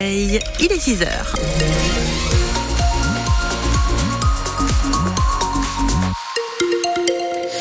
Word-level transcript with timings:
Il 0.00 0.36
est 0.36 0.78
6 0.78 1.02
heures. 1.02 1.34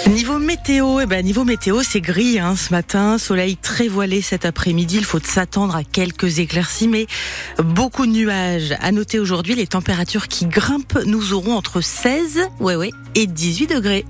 Niveau 0.07 0.37
météo, 0.37 0.99
eh 0.99 1.07
ben 1.07 1.25
niveau 1.25 1.45
météo, 1.45 1.81
c'est 1.81 1.99
gris 1.99 2.37
hein, 2.37 2.55
ce 2.55 2.71
matin, 2.71 3.17
soleil 3.17 3.57
très 3.57 3.87
voilé 3.87 4.21
cet 4.21 4.45
après-midi. 4.45 4.97
Il 4.97 5.05
faut 5.05 5.19
s'attendre 5.19 5.75
à 5.75 5.83
quelques 5.83 6.37
éclaircies, 6.37 6.87
mais 6.87 7.07
beaucoup 7.57 8.05
de 8.05 8.11
nuages. 8.11 8.75
À 8.81 8.91
noter 8.91 9.17
aujourd'hui 9.17 9.55
les 9.55 9.65
températures 9.65 10.27
qui 10.27 10.45
grimpent. 10.45 10.99
Nous 11.07 11.33
aurons 11.33 11.55
entre 11.55 11.81
16, 11.81 12.49
ouais 12.59 12.75
ouais, 12.75 12.91
et 13.15 13.25
18 13.25 13.65
degrés. 13.73 14.05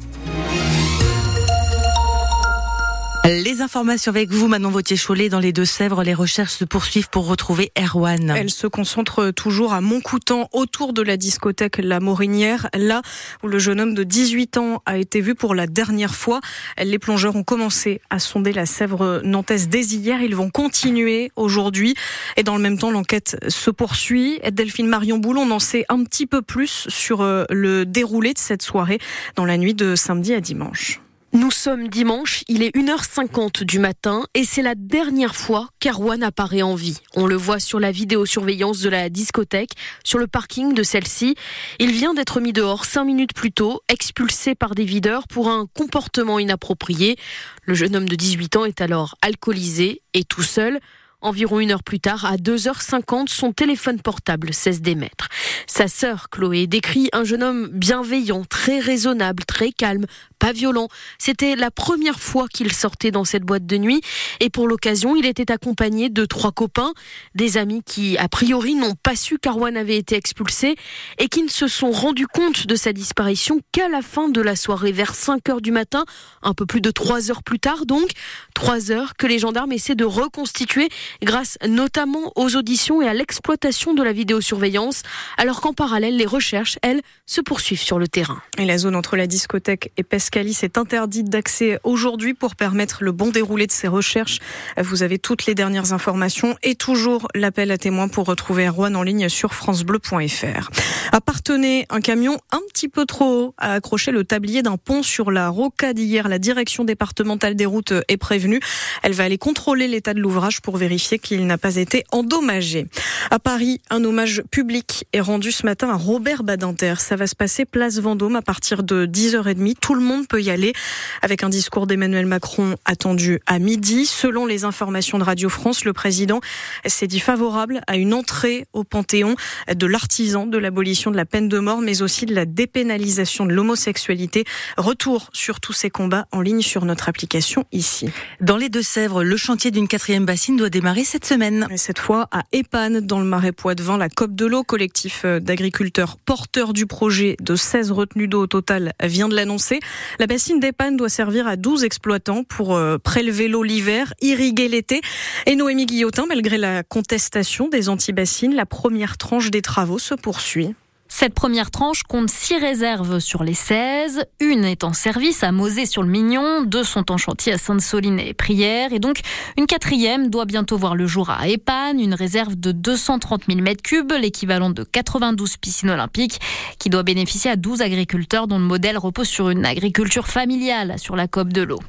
Les 3.30 3.62
informations 3.62 4.10
avec 4.10 4.30
vous, 4.30 4.48
Manon 4.48 4.70
Vautier-Cholet, 4.70 5.28
dans 5.28 5.42
les 5.42 5.52
Deux-Sèvres. 5.52 6.02
Les 6.02 6.14
recherches 6.14 6.54
se 6.54 6.64
poursuivent 6.64 7.10
pour 7.10 7.28
retrouver 7.28 7.74
Erwan. 7.78 8.34
Elle 8.34 8.50
se 8.50 8.68
concentre 8.68 9.32
toujours 9.32 9.74
à 9.74 9.82
Montcoutan, 9.82 10.48
autour 10.54 10.94
de 10.94 11.02
la 11.02 11.18
discothèque 11.18 11.78
La 11.80 12.00
Morinière, 12.00 12.70
là 12.74 13.02
où 13.44 13.50
le 13.50 13.60
jeune 13.60 13.82
homme 13.82 13.94
de 13.96 14.04
18 14.04 14.56
ans 14.56 14.82
a 14.86 14.98
été 14.98 15.20
vu 15.20 15.36
pour 15.36 15.56
la 15.56 15.68
dernière 15.68 16.16
fois. 16.16 16.40
Les 16.82 17.00
plongeurs 17.00 17.36
ont 17.36 17.44
commencé 17.44 18.00
à 18.10 18.20
sonder 18.20 18.54
la 18.54 18.66
Sèvre 18.66 19.20
nantaise 19.26 19.68
dès 19.68 19.84
hier. 19.84 20.22
Ils 20.22 20.36
vont 20.36 20.50
continuer 20.50 21.30
aujourd'hui. 21.36 21.96
Et 22.38 22.44
dans 22.44 22.56
le 22.56 22.64
même 22.64 22.78
temps, 22.78 22.92
l'enquête 22.92 23.36
se 23.50 23.72
poursuit. 23.72 24.40
Delphine 24.54 24.88
Marion 24.88 25.18
Boulon 25.18 25.52
en 25.52 25.60
sait 25.60 25.84
un 25.90 26.02
petit 26.06 26.28
peu 26.28 26.42
plus 26.42 26.88
sur 26.88 27.20
euh, 27.20 27.44
le 27.50 27.86
déroulé 27.86 28.32
de 28.32 28.40
cette 28.40 28.62
soirée 28.62 29.00
dans 29.36 29.44
la 29.44 29.58
nuit 29.58 29.74
de 29.74 29.96
samedi 29.96 30.34
à 30.34 30.40
dimanche. 30.40 31.02
Nous 31.38 31.52
sommes 31.52 31.88
dimanche, 31.88 32.44
il 32.48 32.64
est 32.64 32.76
1h50 32.76 33.64
du 33.64 33.78
matin 33.78 34.26
et 34.34 34.44
c'est 34.44 34.64
la 34.64 34.74
dernière 34.74 35.36
fois 35.36 35.70
qu'Arwan 35.80 36.24
apparaît 36.24 36.64
en 36.64 36.74
vie. 36.74 36.98
On 37.14 37.28
le 37.28 37.36
voit 37.36 37.60
sur 37.60 37.80
la 37.80 37.92
vidéosurveillance 37.92 38.80
de 38.80 38.90
la 38.90 39.08
discothèque, 39.10 39.70
sur 40.04 40.18
le 40.18 40.26
parking 40.26 40.74
de 40.74 40.82
celle-ci. 40.82 41.36
Il 41.78 41.92
vient 41.92 42.16
d'être 42.16 42.42
mis 42.42 42.54
dehors 42.54 42.86
cinq 42.86 43.04
minutes 43.04 43.36
plus 43.36 43.52
tôt, 43.52 43.82
expulsé 43.88 44.56
par 44.56 44.74
des 44.74 44.84
videurs 44.84 45.28
pour 45.28 45.48
un 45.48 45.68
comportement 45.76 46.40
inapproprié. 46.40 47.18
Le 47.66 47.76
jeune 47.76 47.96
homme 47.96 48.10
de 48.10 48.16
18 48.16 48.56
ans 48.56 48.66
est 48.66 48.82
alors 48.82 49.14
alcoolisé 49.22 50.02
et 50.16 50.24
tout 50.24 50.42
seul. 50.42 50.80
Environ 51.22 51.60
une 51.60 51.72
heure 51.72 51.82
plus 51.82 52.00
tard, 52.00 52.26
à 52.26 52.36
2h50, 52.38 53.28
son 53.28 53.52
téléphone 53.52 54.00
portable 54.00 54.54
cesse 54.54 54.82
d'émettre. 54.82 55.30
Sa 55.66 55.88
sœur, 55.88 56.30
Chloé, 56.30 56.68
décrit 56.68 57.10
un 57.12 57.24
jeune 57.24 57.42
homme 57.42 57.70
bienveillant, 57.72 58.44
très 58.46 58.80
raisonnable, 58.80 59.44
très 59.44 59.72
calme, 59.72 60.06
pas 60.38 60.52
violent. 60.52 60.90
C'était 61.18 61.56
la 61.56 61.72
première 61.72 62.20
fois 62.20 62.48
qu'il 62.48 62.72
sortait 62.72 63.10
dans 63.10 63.26
cette 63.26 63.42
boîte 63.42 63.66
de 63.66 63.78
nuit 63.78 64.02
et 64.40 64.52
pour 64.52 64.68
l'occasion, 64.68 65.16
il 65.16 65.26
était 65.26 65.52
accompagné 65.52 66.10
de 66.10 66.24
trois 66.26 66.52
copains, 66.52 66.94
des 67.34 67.58
amis 67.58 67.82
qui, 67.84 68.16
a 68.20 68.30
priori, 68.30 68.76
n'ont 68.76 68.96
pas 69.02 69.16
su 69.16 69.40
qu'Arwan 69.40 69.76
avait 69.76 69.98
été 69.98 70.16
expulsé 70.16 70.76
et 71.18 71.30
qui 71.30 71.42
ne 71.42 71.50
se 71.50 71.68
sont 71.68 71.92
rendus 71.92 72.28
compte 72.28 72.68
de 72.68 72.76
sa 72.76 72.94
disparition 72.94 73.60
qu'à 73.72 73.90
la 73.90 74.04
fin 74.04 74.30
de 74.30 74.42
la 74.42 74.56
soirée, 74.56 74.92
vers 74.92 75.16
5 75.16 75.50
heures 75.50 75.62
du 75.62 75.72
matin, 75.72 76.06
un 76.44 76.54
peu 76.54 76.68
plus 76.68 76.82
de 76.82 76.92
3 76.92 77.32
heures 77.32 77.42
plus 77.42 77.60
tard 77.60 77.88
donc. 77.88 78.10
3 78.54 78.92
heures 78.92 79.16
que 79.18 79.26
les 79.26 79.40
gendarmes 79.40 79.72
essaient 79.72 79.96
de 79.96 80.06
reconstituer 80.06 80.90
grâce 81.22 81.58
notamment 81.68 82.32
aux 82.36 82.56
auditions 82.56 83.02
et 83.02 83.08
à 83.08 83.14
l'exploitation 83.14 83.94
de 83.94 84.04
la 84.04 84.12
vidéosurveillance, 84.12 85.04
alors 85.38 85.62
qu'en 85.62 85.74
parallèle, 85.74 86.18
les 86.18 86.26
recherches, 86.26 86.78
elles, 86.82 87.02
se 87.26 87.42
poursuivent 87.42 87.82
sur 87.82 88.00
le 88.00 88.08
terrain. 88.08 88.42
Et 88.58 88.66
la 88.66 88.78
zone 88.78 88.96
entre 88.96 89.18
la 89.18 89.28
discothèque 89.28 89.92
et 89.98 90.04
Pescalis 90.04 90.60
est 90.64 90.78
interdite 90.78 91.30
d'accès 91.30 91.80
aujourd'hui 91.84 92.34
pour 92.34 92.56
permettre 92.56 93.04
le 93.04 93.12
bon 93.12 93.30
déroulé 93.30 93.68
de 93.68 93.72
ces 93.72 93.88
recherches. 93.88 94.40
Vous 94.78 95.04
avez 95.04 95.20
toutes 95.20 95.46
les 95.46 95.56
dernières 95.56 95.94
informations 95.94 96.56
et 96.64 96.76
toujours 96.76 97.28
l'appel 97.36 97.72
à 97.72 97.78
témoins 97.78 98.08
pour 98.08 98.26
retrouver 98.26 98.68
Erwan 98.68 98.96
en 98.96 99.04
ligne 99.04 99.30
sur 99.30 99.54
francebleu.fr. 99.54 100.70
Appartenait 101.12 101.86
un 101.90 102.02
camion 102.02 102.38
un 102.52 102.62
petit 102.72 102.90
peu 102.90 103.06
trop 103.06 103.26
haut 103.26 103.56
à 103.58 103.74
accrocher 103.74 104.12
le 104.12 104.24
tablier 104.24 104.62
d'un 104.62 104.78
pont 104.78 105.04
sur 105.04 105.32
la 105.32 105.50
rocade 105.50 106.00
hier. 106.00 106.28
La 106.28 106.40
direction 106.40 106.84
départementale 106.84 107.56
des 107.56 107.66
routes 107.66 107.94
est 108.08 108.18
prévenue. 108.18 108.60
Elle 109.04 109.14
va 109.14 109.24
aller 109.24 109.38
contrôler 109.38 109.88
l'état 109.88 110.14
de 110.14 110.20
l'ouvrage 110.20 110.62
pour 110.62 110.78
vérifier 110.78 110.97
qu'il 110.98 111.46
n'a 111.46 111.58
pas 111.58 111.76
été 111.76 112.04
endommagé. 112.12 112.88
À 113.32 113.40
Paris, 113.40 113.82
un 113.90 114.04
hommage 114.04 114.44
public 114.52 115.06
est 115.14 115.20
rendu 115.20 115.52
ce 115.52 115.66
matin 115.66 115.90
à 115.90 115.96
Robert 115.96 116.44
Badinter. 116.44 116.96
Ça 117.00 117.16
va 117.16 117.28
se 117.28 117.36
passer 117.36 117.66
place 117.66 118.00
Vendôme 118.00 118.36
à 118.36 118.42
partir 118.42 118.84
de 118.84 119.06
10h30. 119.06 119.76
Tout 119.80 119.96
le 119.96 120.02
monde 120.02 120.28
peut 120.28 120.42
y 120.42 120.50
aller 120.50 120.74
avec 121.22 121.44
un 121.44 121.50
discours 121.50 121.88
d'Emmanuel 121.88 122.26
Macron 122.26 122.76
attendu 122.86 123.40
à 123.46 123.60
midi. 123.60 124.06
Selon 124.06 124.46
les 124.46 124.64
informations 124.66 125.18
de 125.18 125.24
Radio 125.24 125.50
France, 125.50 125.86
le 125.86 125.94
président 125.94 126.42
s'est 126.86 127.08
dit 127.08 127.20
favorable 127.20 127.82
à 127.88 127.98
une 127.98 128.14
entrée 128.14 128.66
au 128.74 128.84
Panthéon 128.84 129.36
de 129.74 129.86
l'artisan 129.86 130.46
de 130.48 130.58
l'abolition 130.58 131.12
de 131.12 131.18
la 131.18 131.26
peine 131.26 131.50
de 131.50 131.60
mort, 131.60 131.82
mais 131.82 132.02
aussi 132.02 132.26
de 132.26 132.34
la 132.34 132.46
dépénalisation 132.46 133.46
de 133.46 133.54
l'homosexualité. 133.54 134.46
Retour 134.78 135.30
sur 135.34 135.60
tous 135.60 135.74
ces 135.74 135.90
combats 135.90 136.28
en 136.32 136.42
ligne 136.42 136.62
sur 136.62 136.86
notre 136.86 137.10
application 137.10 137.66
ici. 137.72 138.10
Dans 138.42 138.58
les 138.58 138.70
Deux-Sèvres, 138.70 139.24
le 139.24 139.38
chantier 139.38 139.72
d'une 139.72 139.88
quatrième 139.88 140.26
bassine 140.26 140.58
doit 140.58 140.70
démarrer 140.70 140.87
cette 141.04 141.26
semaine. 141.26 141.68
Et 141.70 141.78
cette 141.78 142.00
fois 142.00 142.28
à 142.32 142.44
Épanne, 142.52 143.02
dans 143.02 143.20
le 143.20 143.26
Marais 143.26 143.52
Poitevin, 143.52 143.98
la 143.98 144.10
COP 144.10 144.34
de 144.34 144.46
l'eau, 144.46 144.64
collectif 144.64 145.24
euh, 145.26 145.40
d'agriculteurs 145.40 146.18
porteurs 146.18 146.74
du 146.74 146.86
projet 146.86 147.36
de 147.42 147.56
16 147.56 147.92
retenues 147.92 148.28
d'eau 148.28 148.44
au 148.44 148.48
total, 148.48 148.94
vient 149.04 149.28
de 149.28 149.36
l'annoncer. 149.36 149.80
La 150.20 150.28
bassine 150.28 150.60
d'Épanne 150.60 150.96
doit 150.96 151.10
servir 151.10 151.46
à 151.48 151.56
12 151.56 151.84
exploitants 151.84 152.44
pour 152.44 152.76
euh, 152.76 152.98
prélever 152.98 153.48
l'eau 153.48 153.64
l'hiver, 153.64 154.14
irriguer 154.22 154.70
l'été. 154.70 155.02
Et 155.46 155.56
Noémie 155.56 155.86
Guillotin, 155.86 156.26
malgré 156.28 156.58
la 156.58 156.84
contestation 156.84 157.68
des 157.68 157.90
anti-bassines, 157.90 158.56
la 158.56 158.66
première 158.66 159.18
tranche 159.18 159.52
des 159.52 159.62
travaux 159.62 160.00
se 160.00 160.16
poursuit. 160.16 160.74
Cette 161.10 161.34
première 161.34 161.72
tranche 161.72 162.04
compte 162.04 162.30
6 162.30 162.58
réserves 162.58 163.20
sur 163.20 163.44
les 163.44 163.54
16. 163.54 164.26
Une 164.42 164.66
est 164.66 164.84
en 164.84 164.92
service 164.92 165.42
à 165.42 165.52
Mosée-sur-le-Mignon, 165.54 166.64
deux 166.64 166.84
sont 166.84 167.12
en 167.12 167.18
chantier 167.18 167.54
à 167.54 167.58
Sainte-Soline 167.58 168.20
et 168.20 168.34
Prière, 168.34 168.92
et 168.92 169.00
donc 169.00 169.22
une 169.58 169.68
quatrième 169.68 170.30
doit 170.30 170.46
bientôt 170.46 170.78
voir 170.78 170.96
le 170.96 171.08
jour 171.08 171.30
à 171.30 171.48
Épanne, 171.48 172.00
une 172.00 172.14
réserve 172.14 172.56
de 172.56 172.74
230 172.74 173.44
000 173.48 173.62
m3, 173.62 174.20
l'équivalent 174.20 174.70
de 174.70 174.84
92 174.84 175.58
piscines 175.58 175.90
olympiques, 175.90 176.40
qui 176.78 176.90
doit 176.90 177.04
bénéficier 177.04 177.52
à 177.52 177.56
12 177.56 177.82
agriculteurs 177.82 178.48
dont 178.48 178.60
le 178.60 178.66
modèle 178.66 178.98
repose 178.98 179.28
sur 179.28 179.50
une 179.50 179.66
agriculture 179.66 180.28
familiale 180.28 181.00
sur 181.00 181.16
la 181.16 181.28
COP 181.28 181.54
de 181.54 181.62
l'eau. 181.62 181.80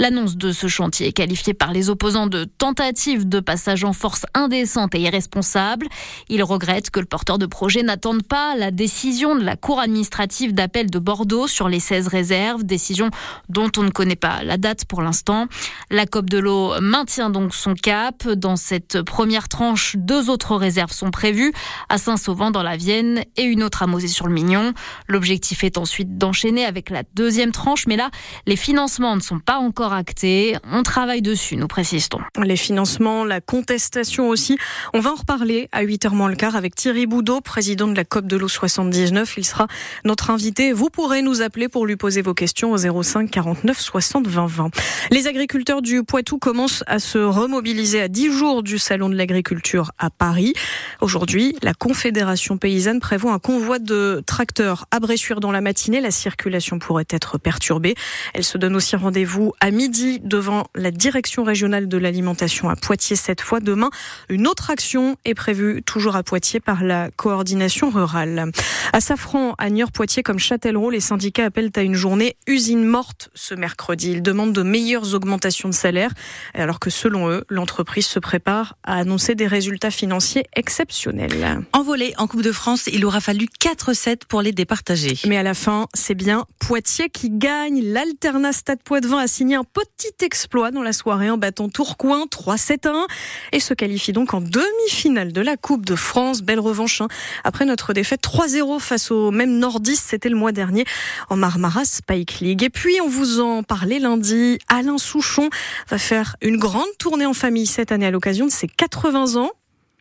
L'annonce 0.00 0.36
de 0.36 0.52
ce 0.52 0.66
chantier 0.66 1.06
est 1.08 1.12
qualifiée 1.12 1.54
par 1.54 1.72
les 1.72 1.88
opposants 1.88 2.26
de 2.26 2.44
tentative 2.44 3.28
de 3.28 3.40
passage 3.40 3.84
en 3.84 3.92
force 3.92 4.26
indécente 4.34 4.94
et 4.94 5.00
irresponsable. 5.00 5.86
Ils 6.28 6.42
regrettent 6.42 6.90
que 6.90 7.00
le 7.00 7.06
porteur 7.06 7.38
de 7.38 7.46
projet 7.46 7.82
n'attende 7.82 8.22
pas 8.24 8.56
la 8.56 8.63
décision 8.70 9.34
de 9.34 9.44
la 9.44 9.56
Cour 9.56 9.80
administrative 9.80 10.54
d'appel 10.54 10.90
de 10.90 10.98
Bordeaux 10.98 11.46
sur 11.46 11.68
les 11.68 11.80
16 11.80 12.08
réserves, 12.08 12.64
décision 12.64 13.10
dont 13.48 13.70
on 13.76 13.82
ne 13.82 13.90
connaît 13.90 14.16
pas 14.16 14.42
la 14.42 14.56
date 14.56 14.84
pour 14.84 15.02
l'instant. 15.02 15.46
La 15.90 16.06
COP 16.06 16.28
de 16.30 16.38
l'eau 16.38 16.80
maintient 16.80 17.30
donc 17.30 17.54
son 17.54 17.74
cap. 17.74 18.26
Dans 18.28 18.56
cette 18.56 19.02
première 19.02 19.48
tranche, 19.48 19.96
deux 19.96 20.30
autres 20.30 20.56
réserves 20.56 20.92
sont 20.92 21.10
prévues, 21.10 21.52
à 21.88 21.98
Saint-Sauvant 21.98 22.50
dans 22.50 22.62
la 22.62 22.76
Vienne 22.76 23.24
et 23.36 23.42
une 23.42 23.62
autre 23.62 23.82
à 23.82 23.86
Mosée-sur-le-Mignon. 23.86 24.72
L'objectif 25.08 25.64
est 25.64 25.78
ensuite 25.78 26.18
d'enchaîner 26.18 26.64
avec 26.64 26.90
la 26.90 27.02
deuxième 27.14 27.52
tranche, 27.52 27.86
mais 27.86 27.96
là, 27.96 28.10
les 28.46 28.56
financements 28.56 29.16
ne 29.16 29.20
sont 29.20 29.38
pas 29.38 29.58
encore 29.58 29.92
acté. 29.92 30.56
On 30.70 30.82
travaille 30.82 31.22
dessus, 31.22 31.56
nous 31.56 31.68
précisons. 31.68 32.20
Les 32.42 32.56
financements, 32.56 33.24
la 33.24 33.40
contestation 33.40 34.28
aussi. 34.28 34.58
On 34.92 35.00
va 35.00 35.12
en 35.12 35.16
reparler 35.16 35.68
à 35.72 35.84
8h 35.84 36.10
moins 36.10 36.28
le 36.28 36.36
quart 36.36 36.56
avec 36.56 36.74
Thierry 36.74 37.06
Boudot, 37.06 37.40
président 37.40 37.86
de 37.86 37.94
la 37.94 38.04
COP 38.04 38.26
de 38.26 38.36
l'eau 38.36 38.48
79. 38.54 39.34
Il 39.36 39.44
sera 39.44 39.66
notre 40.04 40.30
invité. 40.30 40.72
Vous 40.72 40.90
pourrez 40.90 41.22
nous 41.22 41.42
appeler 41.42 41.68
pour 41.68 41.86
lui 41.86 41.96
poser 41.96 42.22
vos 42.22 42.34
questions 42.34 42.72
au 42.72 43.02
05 43.02 43.30
49 43.30 43.78
60 43.78 44.26
20 44.26 44.46
20. 44.46 44.70
Les 45.10 45.26
agriculteurs 45.26 45.82
du 45.82 46.04
Poitou 46.04 46.38
commencent 46.38 46.84
à 46.86 46.98
se 46.98 47.18
remobiliser 47.18 48.00
à 48.00 48.08
10 48.08 48.32
jours 48.32 48.62
du 48.62 48.78
Salon 48.78 49.08
de 49.08 49.16
l'agriculture 49.16 49.92
à 49.98 50.10
Paris. 50.10 50.54
Aujourd'hui, 51.00 51.56
la 51.62 51.74
Confédération 51.74 52.56
paysanne 52.56 53.00
prévoit 53.00 53.32
un 53.32 53.38
convoi 53.38 53.78
de 53.78 54.22
tracteurs 54.26 54.86
à 54.90 55.00
Bressuire 55.00 55.40
dans 55.40 55.52
la 55.52 55.60
matinée. 55.60 56.00
La 56.00 56.10
circulation 56.10 56.78
pourrait 56.78 57.06
être 57.10 57.38
perturbée. 57.38 57.94
Elle 58.32 58.44
se 58.44 58.58
donne 58.58 58.76
aussi 58.76 58.96
rendez-vous 58.96 59.52
à 59.60 59.70
midi 59.70 60.20
devant 60.20 60.64
la 60.74 60.90
direction 60.90 61.44
régionale 61.44 61.88
de 61.88 61.98
l'alimentation 61.98 62.68
à 62.68 62.76
Poitiers 62.76 63.16
cette 63.16 63.40
fois. 63.40 63.60
Demain, 63.60 63.90
une 64.28 64.46
autre 64.46 64.70
action 64.70 65.16
est 65.24 65.34
prévue 65.34 65.82
toujours 65.82 66.16
à 66.16 66.22
Poitiers 66.22 66.60
par 66.60 66.84
la 66.84 67.10
coordination 67.10 67.90
rurale. 67.90 68.43
À 68.92 69.00
Safran, 69.00 69.54
à 69.58 69.70
Niort-Poitiers 69.70 70.22
comme 70.22 70.38
Châtellerault, 70.38 70.90
les 70.90 71.00
syndicats 71.00 71.46
appellent 71.46 71.70
à 71.76 71.82
une 71.82 71.94
journée 71.94 72.36
usine 72.46 72.84
morte 72.84 73.30
ce 73.34 73.54
mercredi. 73.54 74.12
Ils 74.12 74.22
demandent 74.22 74.52
de 74.52 74.62
meilleures 74.62 75.14
augmentations 75.14 75.68
de 75.68 75.74
salaire, 75.74 76.10
alors 76.54 76.80
que 76.80 76.90
selon 76.90 77.28
eux, 77.30 77.44
l'entreprise 77.48 78.06
se 78.06 78.18
prépare 78.18 78.76
à 78.84 78.96
annoncer 78.96 79.34
des 79.34 79.46
résultats 79.46 79.90
financiers 79.90 80.44
exceptionnels. 80.54 81.64
Envolé 81.72 82.14
en 82.18 82.26
Coupe 82.26 82.42
de 82.42 82.52
France, 82.52 82.88
il 82.92 83.04
aura 83.04 83.20
fallu 83.20 83.46
4-7 83.60 84.20
pour 84.28 84.42
les 84.42 84.52
départager. 84.52 85.18
Mais 85.26 85.36
à 85.36 85.42
la 85.42 85.54
fin, 85.54 85.86
c'est 85.94 86.14
bien 86.14 86.44
Poitiers 86.58 87.10
qui 87.10 87.30
gagne. 87.30 87.82
L'Alternat 87.82 88.52
Stade 88.52 88.82
Poitvin 88.82 89.18
a 89.18 89.26
signé 89.26 89.56
un 89.56 89.64
petit 89.64 90.24
exploit 90.24 90.70
dans 90.70 90.82
la 90.82 90.92
soirée 90.92 91.30
en 91.30 91.36
battant 91.36 91.68
Tourcoing 91.68 92.26
3-7-1 92.26 93.06
et 93.52 93.60
se 93.60 93.74
qualifie 93.74 94.12
donc 94.12 94.34
en 94.34 94.40
demi-finale 94.40 95.32
de 95.32 95.40
la 95.40 95.56
Coupe 95.56 95.84
de 95.84 95.96
France. 95.96 96.42
Belle 96.42 96.60
revanche 96.60 97.00
hein. 97.00 97.08
après 97.44 97.64
notre 97.64 97.92
défaite 97.92 98.22
3-0 98.34 98.80
face 98.80 99.12
au 99.12 99.30
même 99.30 99.58
nordiste, 99.58 100.06
c'était 100.08 100.28
le 100.28 100.34
mois 100.34 100.50
dernier 100.50 100.84
en 101.30 101.36
Marmara 101.36 101.84
Spike 101.84 102.40
League. 102.40 102.64
Et 102.64 102.70
puis 102.70 102.96
on 103.00 103.08
vous 103.08 103.40
en 103.40 103.62
parlait 103.62 104.00
lundi, 104.00 104.58
Alain 104.66 104.98
Souchon 104.98 105.50
va 105.88 105.98
faire 105.98 106.34
une 106.42 106.56
grande 106.56 106.88
tournée 106.98 107.26
en 107.26 107.32
famille 107.32 107.66
cette 107.66 107.92
année 107.92 108.06
à 108.06 108.10
l'occasion 108.10 108.46
de 108.46 108.50
ses 108.50 108.66
80 108.66 109.36
ans. 109.36 109.50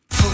Pour 0.10 0.32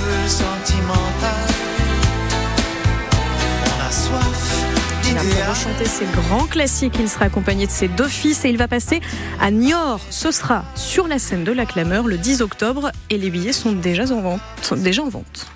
chanter 5.55 5.85
ses 5.85 6.05
grands 6.05 6.45
classiques, 6.45 6.95
il 6.99 7.09
sera 7.09 7.25
accompagné 7.25 7.65
de 7.65 7.71
ses 7.71 7.89
deux 7.89 8.07
fils 8.07 8.45
et 8.45 8.49
il 8.49 8.57
va 8.57 8.69
passer 8.69 9.01
à 9.41 9.51
Niort. 9.51 9.99
Ce 10.09 10.31
sera 10.31 10.63
sur 10.75 11.07
la 11.07 11.19
scène 11.19 11.43
de 11.43 11.51
la 11.51 11.65
Clameur 11.65 12.07
le 12.07 12.17
10 12.17 12.41
octobre 12.41 12.91
et 13.09 13.17
les 13.17 13.29
billets 13.29 13.51
sont 13.51 13.73
déjà 13.73 14.03
en 14.03 14.21
vente. 14.21 14.73
Déjà 14.77 15.03
en 15.03 15.09
vente. 15.09 15.51